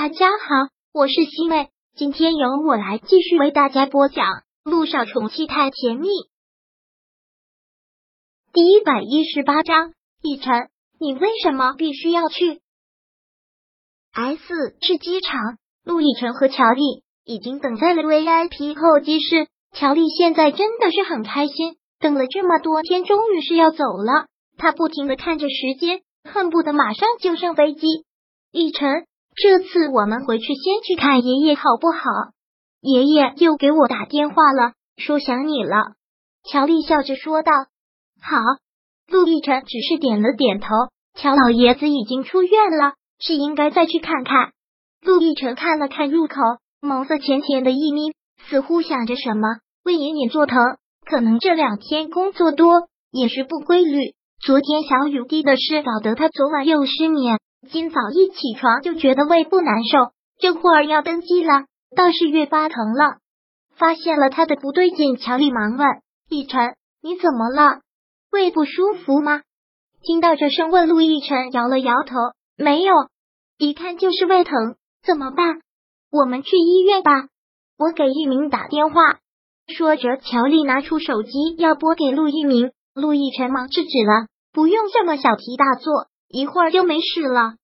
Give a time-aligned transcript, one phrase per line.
[0.00, 4.26] 大家好，我是西妹，今天由我来继续为大家播讲
[4.62, 6.06] 《路上宠妻太甜蜜》
[8.52, 9.94] 第一百一十八章。
[10.22, 10.68] 逸晨，
[11.00, 12.60] 你为什么必须要去
[14.12, 19.48] ？S 是机场，陆亦辰和乔丽已经等在了 VIP 候机室。
[19.72, 24.28] 乔丽现在真的是很开心，等了这么多天，终于是要走了。
[24.58, 28.04] 他不停的看着时间，恨不得马上就上飞机。
[28.52, 29.07] 逸晨。
[29.40, 32.32] 这次我们回去先去看爷爷好不好？
[32.80, 35.94] 爷爷又给我打电话了，说想你了。
[36.42, 37.52] 乔丽笑着说道
[38.20, 38.36] ：“好。”
[39.06, 40.68] 陆亦辰只是点了点头。
[41.14, 44.50] 乔老爷子已经出院了，是应该再去看看。
[45.02, 46.34] 陆亦辰看了看入口，
[46.80, 48.12] 眸色浅浅的一眯，
[48.48, 49.48] 似乎想着什么。
[49.84, 50.58] 为爷爷做疼，
[51.08, 54.14] 可能这两天工作多，饮食不规律。
[54.44, 57.38] 昨天小雨滴的事，搞得他昨晚又失眠。
[57.66, 61.64] 今早一起床就觉得胃不难受，这会儿要登机了，
[61.96, 63.16] 倒是越发疼了。
[63.76, 65.86] 发现了他的不对劲，乔丽忙问
[66.30, 67.80] ：“奕晨，你怎么了？
[68.30, 69.42] 胃不舒服吗？”
[70.02, 72.16] 听到这声问，陆逸晨摇了摇头
[72.56, 72.94] ：“没有，
[73.58, 75.60] 一看就是胃疼，怎么办？
[76.10, 77.28] 我们去医院吧，
[77.76, 79.18] 我给一鸣打电话。”
[79.76, 87.54] 说着，乔丽拿出手机要拨给陆一鸣，陆逸晨忙制止了：“不用这么小题大做。”一会儿就没事了，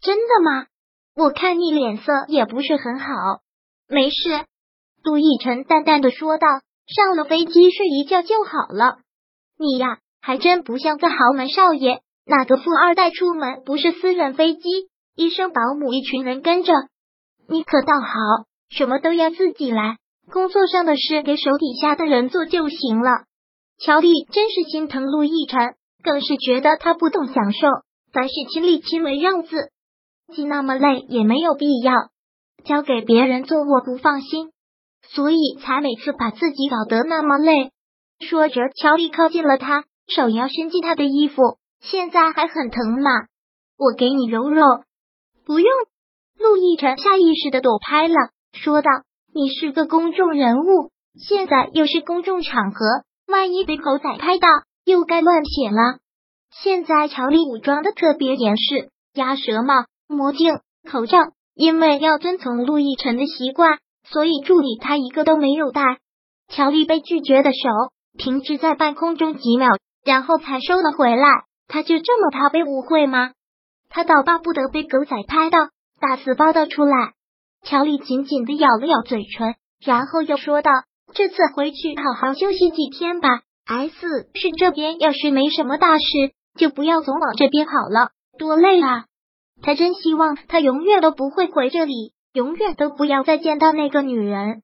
[0.00, 0.66] 真的吗？
[1.14, 3.06] 我看你脸色也不是很好，
[3.88, 4.44] 没事。
[5.02, 6.46] 陆亦辰淡淡的说道
[6.86, 8.98] ：“上了飞机睡一觉就好了。”
[9.58, 12.02] 你呀，还真不像个豪门少爷。
[12.26, 14.60] 哪个富二代出门不是私人飞机、
[15.16, 16.72] 医生、保姆一群人跟着？
[17.48, 18.08] 你可倒好，
[18.68, 19.96] 什么都要自己来，
[20.30, 23.24] 工作上的事给手底下的人做就行了。
[23.78, 27.66] 乔丽真是心疼陆亦辰，更是觉得他不懂享受。
[28.18, 29.70] 凡事亲力亲为样子，
[30.34, 31.92] 既那么累也没有必要。
[32.64, 34.50] 交给别人做我不放心，
[35.08, 37.70] 所以才每次把自己搞得那么累。
[38.18, 43.08] 说着，乔丽靠近了他，手要伸进他的衣服，现在还很疼吗？
[43.78, 44.64] 我给你揉揉。
[45.46, 45.70] 不用。
[46.40, 48.14] 陆亦辰下意识的躲开了，
[48.52, 48.90] 说道
[49.32, 52.84] ：“你是个公众人物，现在又是公众场合，
[53.28, 54.48] 万一被狗仔拍到，
[54.84, 56.00] 又该乱写了。”
[56.50, 60.60] 现在乔丽武装的特别严实，鸭舌帽、墨镜、
[60.90, 61.18] 口罩，
[61.54, 65.82] 因为要遵从陆亦辰的习惯，所以助理他一个都没有带。
[66.48, 67.68] 乔丽被拒绝的手
[68.18, 69.68] 停滞在半空中几秒，
[70.04, 71.26] 然后才收了回来。
[71.68, 73.32] 他就这么怕被误会吗？
[73.90, 75.58] 他倒巴不得被狗仔拍到，
[76.00, 77.12] 大肆报道出来。
[77.62, 79.54] 乔丽紧紧的咬了咬嘴唇，
[79.84, 80.70] 然后又说道
[81.12, 83.42] ：“这次回去好好休息几天吧。
[83.68, 84.00] S
[84.34, 86.04] 是这边要是没什么大事。”
[86.58, 89.04] 就不要总往这边跑了，多累啊！
[89.62, 94.62] 他真希望他永远都不会回这里，永远都不要再见到那个女人。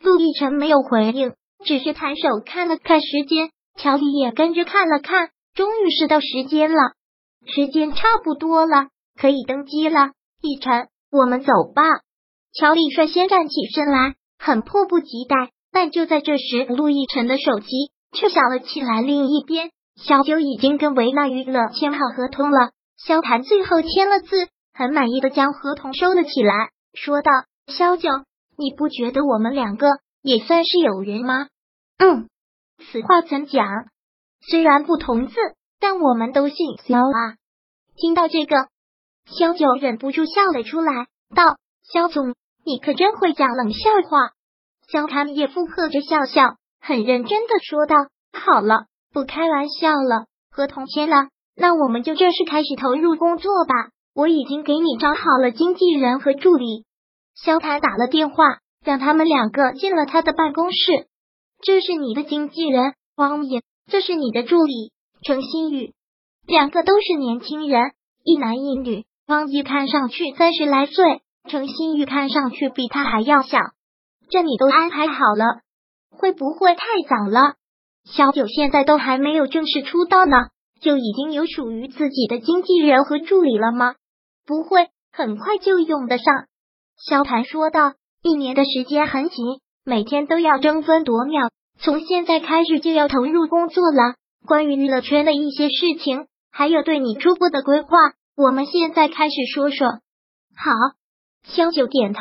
[0.00, 1.34] 陆亦辰没有回应，
[1.64, 6.94] 只是抬手看了看时间，乔丽也跟着看了看，终于是到时间了，
[7.46, 10.10] 时间差不多了，可以登机了。
[10.42, 11.84] 亦辰，我们走吧。
[12.52, 15.50] 乔丽率先站起身来，很迫不及待。
[15.70, 19.70] 但就在这时，陆亦辰的手机却想了起来，另一边。
[19.96, 27.30] 小九已经跟维纳娱乐签好合同了，萧谈最后签了字，很满意的将合同收了起来，说道
[27.66, 28.10] ：“萧九，
[28.58, 29.86] 你不觉得我们两个
[30.22, 31.48] 也算是有缘吗
[31.96, 32.28] ？”“嗯，
[32.92, 33.66] 此话怎讲？
[34.50, 35.34] 虽然不同字，
[35.80, 37.36] 但我们都姓萧啊。”
[37.96, 38.54] 听到这个，
[39.24, 41.56] 萧九忍不住笑了出来，道
[41.90, 42.34] ：“萧总，
[42.66, 44.32] 你可真会讲冷笑话。”
[44.92, 47.96] 萧谈也附和着笑笑，很认真的说道
[48.32, 53.74] ：“好了。”不开玩笑了，合同签了，那我们就正式开始投入工作吧。
[54.14, 56.84] 我已经给你找好了经纪人和助理。
[57.34, 61.08] 萧谈打了电话，让他们两个进了他的办公室。
[61.62, 64.92] 这是你的经纪人汪野，这是你的助理
[65.22, 65.94] 程新宇，
[66.46, 67.92] 两个都是年轻人，
[68.22, 69.06] 一男一女。
[69.28, 73.58] 汪野看上去三十来岁，程新宇看上去比他还要小。
[74.28, 75.62] 这你都安排好了，
[76.18, 77.54] 会不会太早了？
[78.04, 80.36] 小九现在都还没有正式出道呢，
[80.80, 83.94] 就已经有属于自己的经纪人和助理了吗？
[84.46, 86.26] 不会，很快就用得上。
[86.96, 89.44] 萧谭说道：“一年的时间很紧，
[89.84, 94.14] 每天都要争分夺秒，从现在开始就要投入工作了。
[94.46, 97.88] 关于娱乐圈的一些事情，还有对你初步的规划，
[98.36, 99.88] 我们现在开始说说。”
[100.56, 100.72] 好，
[101.42, 102.20] 萧九点头。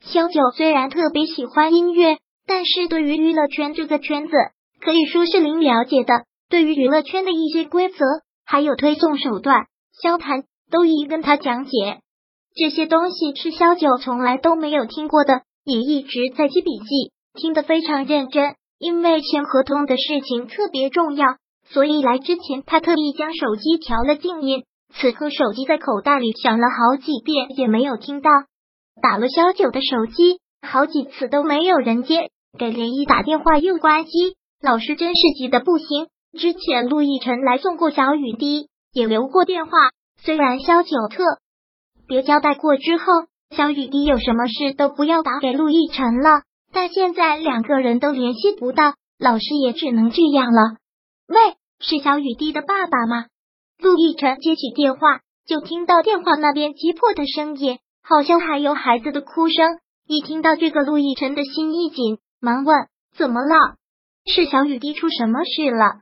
[0.00, 4.32] 萧九虽然特别喜欢音乐，但是对于娱乐圈这个圈子。
[4.78, 7.96] 可以说是零了解的，对于娱乐圈的一些规则
[8.44, 9.66] 还有推送手段，
[10.00, 11.70] 萧谈都一一跟他讲解。
[12.54, 18.54] 这些东西是萧九从来都没有听过的，也一直在记笔记，听得非常认真。
[18.78, 21.24] 因为签合同的事情特别重要，
[21.70, 24.64] 所以来之前他特意将手机调了静音。
[24.94, 28.30] 此刻手机在口袋里响了好几遍，也没有听到。
[29.02, 34.36] 打了萧九的手机，好几次都没有人接，给连一打电话又关机。
[34.62, 36.08] 老师真是急得不行。
[36.38, 39.70] 之前陆亦辰来送过小雨滴，也留过电话。
[40.22, 41.22] 虽然萧九特
[42.08, 43.04] 别交代过之后，
[43.50, 46.42] 小雨滴有什么事都不要打给陆亦辰了。
[46.72, 50.76] 但现在两个人都联系不到，老师也只能这样了。
[51.28, 51.36] 喂，
[51.80, 53.26] 是小雨滴的爸爸吗？
[53.78, 59.78] 陆亦辰接起电话，就听到电话那边急迫的声音，好像还有孩子的哭声。
[60.06, 62.74] 一听到这个，陆亦辰的心一紧，忙问
[63.16, 63.76] ：“怎么了？
[64.26, 66.00] 是小雨滴出什么事了？”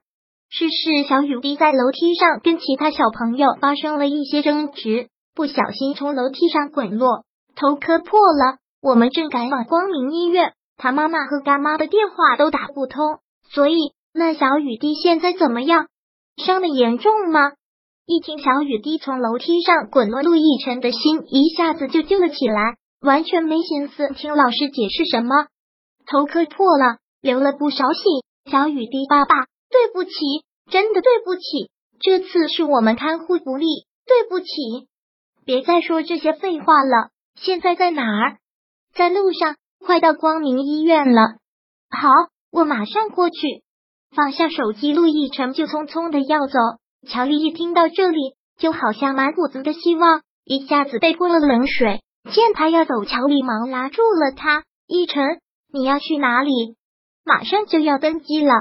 [0.50, 7.24] 是是，小雨滴在楼梯上跟其他小朋友发生了一些争执，不小心从楼梯上滚落，
[7.56, 8.58] 头磕破了。
[8.80, 13.18] 我们正赶往光明医院，他妈妈和干妈的电话都打不通，
[13.50, 13.76] 所以
[14.12, 15.88] 那小雨滴现在怎么样？
[16.36, 17.40] 伤的严重吗？
[18.06, 25.46] 一听小雨滴从楼梯上滚落，陆亦辰的心一下子就揪了起来，完全没心思听老师解释什么。
[26.06, 28.02] 头磕破了，流了不少血。
[28.50, 30.10] 小雨滴爸爸，对不起，
[30.70, 31.70] 真的对不起，
[32.00, 33.66] 这次是我们看护不力，
[34.06, 34.46] 对不起。
[35.46, 37.08] 别再说这些废话了。
[37.36, 38.36] 现在在哪儿？
[38.94, 41.20] 在路上，快到光明医院了。
[41.90, 42.08] 好，
[42.52, 43.62] 我马上过去。
[44.14, 46.58] 放下手机，陆亦辰就匆匆的要走。
[47.08, 52.00] 乔丽一听到这里，就好像满谷子的希望一下子被泼了冷水。
[52.32, 54.62] 见他要走，乔丽忙拉住了他。
[54.86, 55.40] 亦辰，
[55.74, 56.76] 你要去哪里？
[57.24, 58.54] 马上就要登机了。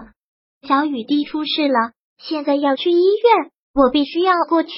[0.68, 4.72] 小雨滴出事了，现在要去医院，我必须要过去。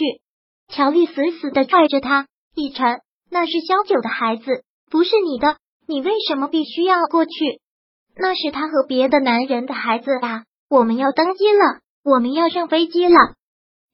[0.68, 2.28] 乔丽死死的拽着他。
[2.54, 3.00] 逸辰，
[3.32, 4.66] 那是萧九的孩子。
[4.92, 5.56] 不是你的，
[5.88, 7.32] 你为什么必须要过去？
[8.18, 10.44] 那是他和别的男人的孩子啊！
[10.70, 13.16] 我们要登机了，我们要上飞机了。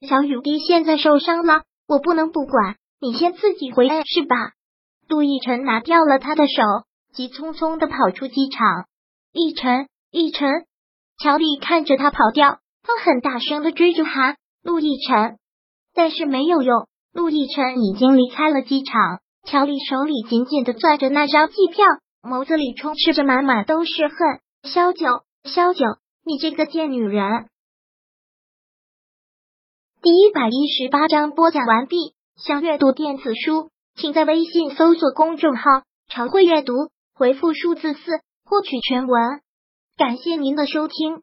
[0.00, 4.34] 小雨滴现在受伤了，我不能不管，你先自己回来是吧？
[5.06, 6.62] 陆亦辰拿掉了他的手，
[7.14, 8.86] 急匆匆的跑出机场。
[9.32, 10.48] 亦辰，亦辰，
[11.18, 15.38] 乔丽看着他跑掉，他很大声的追着喊陆亦辰，
[15.94, 19.20] 但是没有用，陆亦辰已经离开了机场。
[19.44, 21.84] 乔丽手里紧紧的攥着那张机票，
[22.22, 24.16] 眸子里充斥着满满都是恨。
[24.62, 25.06] 萧九，
[25.44, 25.84] 萧九，
[26.24, 27.48] 你这个贱女人！
[30.00, 32.14] 第一百一十八章播讲完毕。
[32.36, 35.62] 想阅读电子书，请在微信搜索公众号
[36.08, 36.72] “常会阅读”，
[37.14, 38.00] 回复数字四
[38.44, 39.40] 获取全文。
[39.96, 41.22] 感谢您的收听。